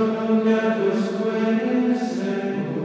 [0.00, 2.79] Christus quae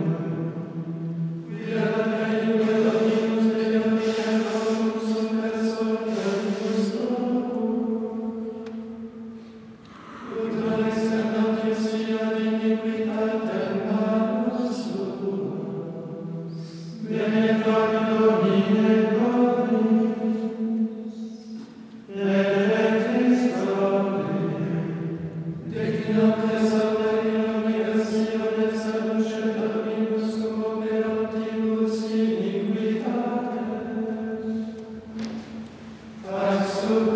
[36.85, 37.14] understood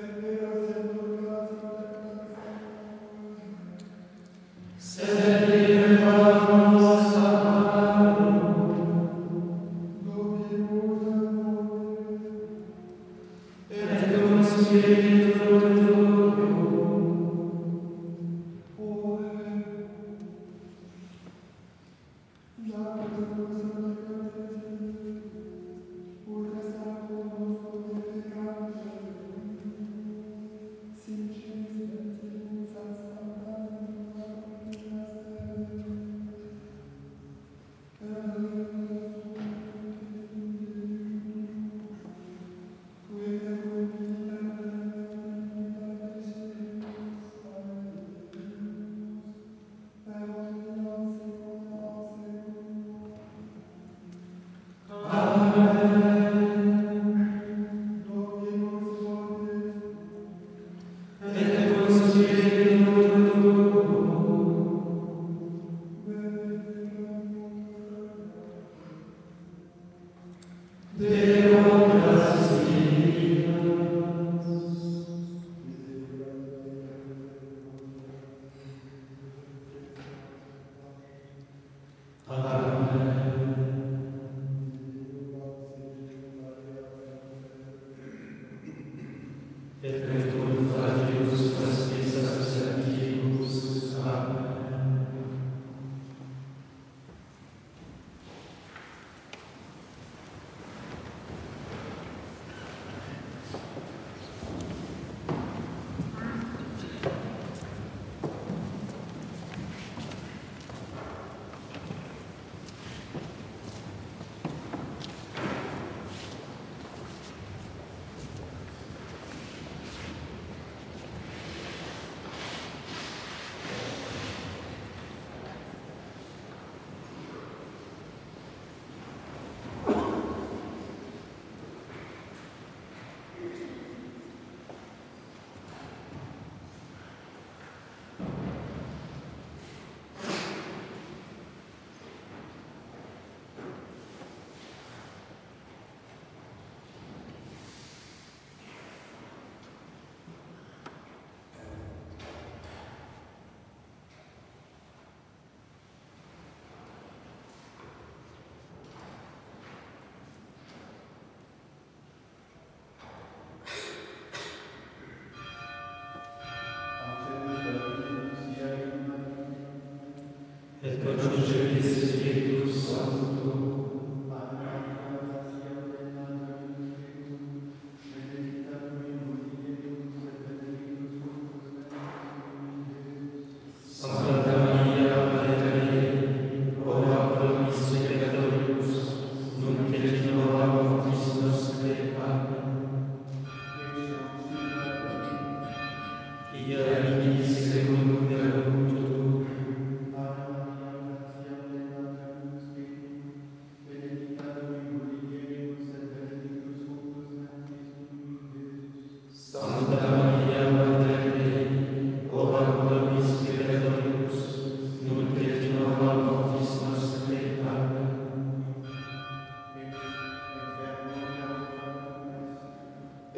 [0.00, 0.57] and made us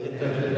[0.03, 0.47] Et